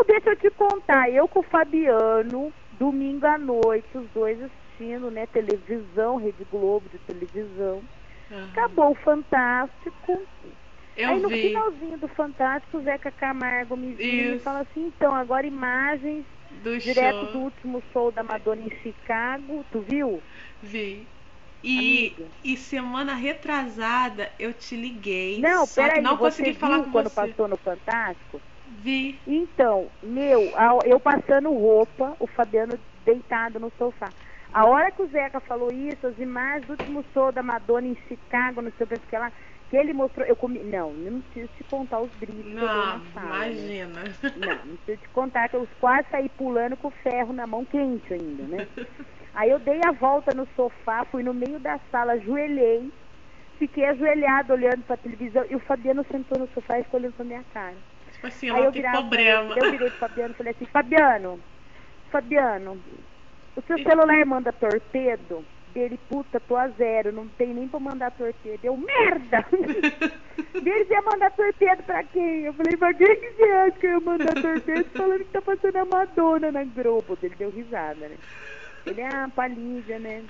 Não, 0.00 0.04
deixa 0.06 0.30
eu 0.30 0.36
te 0.36 0.50
contar. 0.50 1.10
Eu 1.10 1.28
com 1.28 1.40
o 1.40 1.42
Fabiano, 1.44 2.52
domingo 2.72 3.26
à 3.26 3.36
noite, 3.36 3.96
os 3.98 4.08
dois 4.10 4.40
assistindo, 4.40 5.10
né? 5.10 5.26
Televisão, 5.26 6.16
Rede 6.16 6.44
Globo 6.44 6.88
de 6.88 6.98
televisão. 7.00 7.82
Aham. 8.30 8.48
Acabou 8.52 8.92
o 8.92 8.94
Fantástico. 8.96 10.26
Eu 10.96 11.08
Aí 11.10 11.20
no 11.20 11.28
vi. 11.28 11.48
finalzinho 11.48 11.98
do 11.98 12.08
Fantástico, 12.08 12.78
o 12.78 12.82
Zeca 12.82 13.12
Camargo 13.12 13.76
me 13.76 13.94
vira 13.94 14.36
e 14.36 14.38
fala 14.40 14.60
assim, 14.60 14.86
então, 14.86 15.14
agora 15.14 15.46
imagens 15.46 16.24
Do 16.62 16.78
direto 16.78 17.26
show. 17.26 17.32
do 17.32 17.38
último 17.40 17.82
show 17.92 18.10
da 18.10 18.22
Madonna 18.22 18.62
em 18.62 18.70
Chicago. 18.82 19.64
Tu 19.70 19.80
viu? 19.82 20.22
Vi. 20.62 21.06
E, 21.62 22.16
Amiga. 22.16 22.30
e 22.42 22.56
semana 22.56 23.14
retrasada 23.14 24.30
eu 24.38 24.52
te 24.54 24.74
liguei. 24.76 25.40
Não, 25.40 25.66
só 25.66 25.82
peraí, 25.82 25.96
que 25.96 26.00
não 26.00 26.16
consegui 26.16 26.54
falar 26.54 26.84
com 26.84 26.90
quando 26.90 27.08
você. 27.10 27.14
passou 27.14 27.48
no 27.48 27.56
Fantástico? 27.58 28.40
Vi. 28.66 29.20
Então, 29.26 29.90
meu, 30.02 30.52
eu 30.84 30.98
passando 31.00 31.50
roupa, 31.52 32.16
o 32.18 32.26
Fabiano 32.26 32.72
deitado 33.04 33.58
no 33.60 33.70
sofá. 33.78 34.08
A 34.52 34.66
hora 34.66 34.90
que 34.90 35.02
o 35.02 35.08
Zeca 35.08 35.40
falou 35.40 35.68
isso, 35.72 36.06
as 36.06 36.18
imagens 36.18 36.66
do 36.66 36.72
último 36.72 37.04
show 37.14 37.30
da 37.30 37.42
Madonna 37.42 37.86
em 37.86 37.96
Chicago, 38.08 38.62
não 38.62 38.72
sei 38.72 38.84
o 38.84 38.88
que 38.88 38.98
que 38.98 39.16
lá, 39.16 39.32
que 39.68 39.76
ele 39.76 39.92
mostrou, 39.92 40.26
eu 40.26 40.34
comi, 40.34 40.64
não, 40.64 40.92
eu 41.04 41.12
não 41.12 41.20
preciso 41.20 41.52
te 41.52 41.62
contar 41.64 42.00
os 42.00 42.10
brilhos 42.14 42.42
que 42.44 42.50
eu 42.54 42.58
dei 42.58 42.66
Não, 42.66 42.98
na 42.98 43.00
sala. 43.14 43.28
né? 43.28 43.46
imagina. 43.46 44.00
Não, 44.36 44.54
não 44.66 44.76
preciso 44.76 44.98
te 45.02 45.08
contar 45.10 45.48
que 45.48 45.56
eu 45.56 45.68
quase 45.78 46.08
saí 46.10 46.28
pulando 46.30 46.76
com 46.76 46.88
o 46.88 47.02
ferro 47.02 47.32
na 47.32 47.46
mão 47.46 47.64
quente 47.64 48.12
ainda, 48.12 48.48
né? 48.48 48.66
Aí 49.32 49.48
eu 49.50 49.60
dei 49.60 49.78
a 49.86 49.92
volta 49.92 50.34
no 50.36 50.46
sofá, 50.56 51.04
fui 51.04 51.22
no 51.22 51.32
meio 51.32 51.60
da 51.60 51.78
sala, 51.92 52.14
ajoelhei, 52.14 52.92
fiquei 53.58 53.84
ajoelhado 53.84 54.52
olhando 54.52 54.82
pra 54.82 54.96
televisão 54.96 55.44
e 55.48 55.54
o 55.54 55.60
Fabiano 55.60 56.04
sentou 56.10 56.40
no 56.40 56.48
sofá 56.52 56.80
e 56.80 56.82
ficou 56.82 56.98
olhando 56.98 57.14
pra 57.14 57.24
minha 57.24 57.44
cara. 57.44 57.76
Tipo 58.20 58.26
assim, 58.26 58.50
Aí 58.50 58.56
ela 58.56 58.66
eu 58.66 58.72
tem 58.72 58.82
virava 58.82 58.98
problema. 58.98 59.54
eu 59.56 59.70
virei 59.70 59.88
pro 59.88 59.98
Fabiano 59.98 60.34
e 60.34 60.36
falei 60.36 60.52
assim, 60.52 60.66
Fabiano, 60.66 61.40
Fabiano, 62.12 62.82
o 63.56 63.62
seu 63.62 63.78
celular 63.78 64.26
manda 64.26 64.52
torpedo? 64.52 65.42
Dele, 65.68 65.96
puta, 66.08 66.38
tô 66.40 66.56
a 66.56 66.68
zero, 66.68 67.12
não 67.12 67.28
tem 67.28 67.54
nem 67.54 67.66
pra 67.68 67.78
mandar 67.80 68.10
torpedo. 68.10 68.58
Eu, 68.64 68.76
merda! 68.76 69.46
Dele 70.60 70.86
ia 70.90 71.00
mandar 71.02 71.30
torpedo 71.30 71.82
pra 71.84 72.02
quem? 72.04 72.40
Eu 72.44 72.52
falei, 72.54 72.76
pra 72.76 72.92
quem 72.92 73.06
que 73.16 73.32
você 73.36 73.44
acha 73.44 73.78
que 73.78 73.86
eu 73.86 73.90
ia 73.92 74.00
mandar 74.00 74.34
torpedo 74.34 74.90
falando 74.90 75.18
que 75.24 75.30
tá 75.30 75.40
passando 75.40 75.76
a 75.76 75.84
Madonna 75.84 76.50
na 76.52 76.64
Globo? 76.64 77.16
Ele 77.22 77.36
deu 77.36 77.50
risada, 77.50 78.08
né? 78.08 78.16
Ele, 78.84 79.00
ah, 79.02 79.30
pra 79.32 79.46
Lídia, 79.46 79.98
né? 80.00 80.24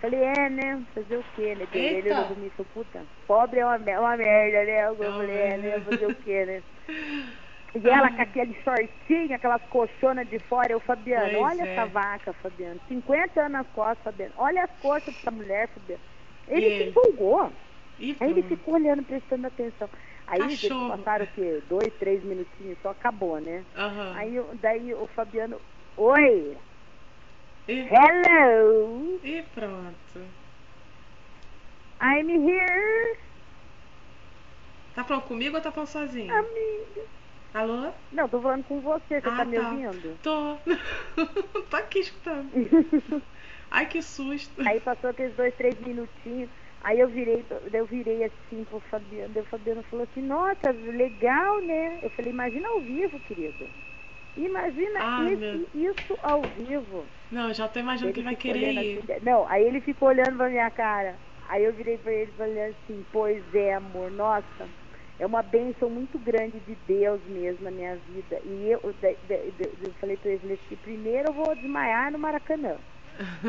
Falei, 0.00 0.20
é, 0.22 0.50
né? 0.50 0.84
Fazer 0.94 1.18
o 1.18 1.24
quê, 1.24 1.54
né? 1.54 1.66
Ele 1.72 2.12
olhou 2.12 2.26
pra 2.26 2.36
mim 2.36 2.46
e 2.46 2.50
falou, 2.50 2.70
puta, 2.72 3.06
pobre 3.26 3.60
é 3.60 3.64
uma, 3.66 3.78
me- 3.78 3.98
uma 3.98 4.16
merda, 4.16 4.64
né? 4.64 4.86
Eu 4.88 4.92
É 5.02 5.10
falei, 5.12 5.36
é, 5.36 5.58
né? 5.58 5.80
Fazer 5.80 6.06
o 6.06 6.14
quê, 6.22 6.46
né? 6.46 6.64
E 7.74 7.88
ela 7.88 8.10
com 8.10 8.20
aquele 8.20 8.54
shortinho, 8.62 9.34
aquelas 9.34 9.62
colchonas 9.70 10.28
de 10.28 10.38
fora, 10.40 10.72
eu, 10.72 10.80
Fabiano, 10.80 11.38
Pois 11.38 11.42
olha 11.52 11.62
é. 11.62 11.72
essa 11.72 11.86
vaca, 11.86 12.32
Fabiano. 12.34 12.78
50 12.86 13.40
anos 13.40 13.52
nas 13.52 13.68
costas, 13.68 14.04
Fabiano. 14.04 14.34
Olha 14.36 14.64
as 14.64 14.70
coxas 14.78 15.14
dessa 15.14 15.30
mulher, 15.30 15.68
Fabiano. 15.72 16.02
Ele 16.48 16.66
E 16.66 16.76
se 16.76 16.90
empolgou. 16.90 17.50
Aí 18.20 18.30
ele 18.30 18.42
ficou 18.42 18.74
olhando, 18.74 19.02
prestando 19.04 19.46
atenção. 19.46 19.88
Aí 20.26 20.40
eles 20.40 20.60
passaram 20.60 21.24
o 21.24 21.28
quê? 21.28 21.62
Dois, 21.66 21.92
três 21.98 22.22
minutinhos, 22.24 22.78
só 22.82 22.90
acabou, 22.90 23.38
né? 23.40 23.64
Aham. 23.74 24.14
Aí 24.16 24.34
daí 24.60 24.94
o 24.94 25.06
Fabiano, 25.08 25.60
oi, 25.96 26.58
Ih, 27.66 27.90
hello, 27.90 29.20
ih, 29.22 29.42
pronto. 29.54 30.20
I'm 32.00 32.28
here, 32.28 33.16
Tá 34.94 35.04
falando 35.04 35.26
comigo 35.26 35.56
ou 35.56 35.62
tá 35.62 35.70
falando 35.70 35.88
sozinho? 35.90 36.48
amiga. 36.48 37.02
Alô? 37.54 37.94
Não, 38.12 38.28
tô 38.28 38.40
falando 38.40 38.62
com 38.64 38.80
você, 38.80 39.20
você 39.20 39.32
Ah, 39.32 39.32
tá 39.32 39.44
me 39.44 39.58
tá. 39.58 39.58
ouvindo? 39.58 40.20
Tô. 40.20 40.58
Tô 41.70 41.76
aqui 41.76 42.00
escutando. 42.00 42.52
Ai, 43.70 43.88
que 43.88 44.02
susto. 44.02 44.62
Aí 44.64 44.80
passou 44.80 45.10
aqueles 45.10 45.34
dois, 45.36 45.54
três 45.56 45.78
minutinhos. 45.80 46.50
Aí 46.80 46.98
eu 47.00 47.08
virei, 47.08 47.46
eu 47.72 47.86
virei 47.86 48.24
assim 48.24 48.64
pro 48.64 48.80
Fabiano. 48.80 49.32
Daí 49.34 49.42
o 49.42 49.46
Fabiano 49.46 49.82
falou 49.84 50.04
assim, 50.04 50.22
nossa, 50.22 50.70
legal, 50.72 51.60
né? 51.62 52.00
Eu 52.02 52.10
falei, 52.10 52.30
imagina 52.32 52.68
ao 52.68 52.80
vivo, 52.80 53.20
querido. 53.20 53.72
Imagina 54.36 54.98
Ah, 55.00 55.30
esse- 55.30 55.68
isso 55.74 56.18
ao 56.22 56.46
vivo. 56.48 57.06
Não, 57.30 57.48
eu 57.48 57.54
já 57.54 57.68
tô 57.68 57.80
imaginando 57.80 58.12
que 58.14 58.20
ele 58.20 58.24
vai 58.24 58.36
querer 58.36 58.72
ir. 58.72 58.98
assim, 58.98 59.24
não, 59.24 59.46
aí 59.48 59.64
ele 59.64 59.80
ficou 59.80 60.08
olhando 60.08 60.36
pra 60.36 60.48
minha 60.48 60.70
cara. 60.70 61.18
Aí 61.48 61.64
eu 61.64 61.72
virei 61.72 61.98
pra 61.98 62.12
ele 62.12 62.30
e 62.30 62.34
falei 62.34 62.62
assim, 62.70 63.04
pois 63.12 63.54
é, 63.54 63.74
amor, 63.74 64.10
nossa, 64.10 64.70
é 65.18 65.26
uma 65.26 65.42
bênção 65.42 65.90
muito 65.90 66.18
grande 66.18 66.60
de 66.60 66.74
Deus 66.74 67.22
mesmo 67.26 67.64
na 67.64 67.70
minha 67.70 67.96
vida. 67.96 68.40
E 68.44 68.70
eu, 68.70 68.80
da- 68.94 69.10
eu 69.86 69.92
falei 70.00 70.16
pra 70.16 70.30
ele, 70.30 70.38
falei 70.40 70.56
primeiro 70.76 71.28
eu 71.30 71.34
vou 71.34 71.54
desmaiar 71.54 72.10
no 72.10 72.18
Maracanã. 72.18 72.78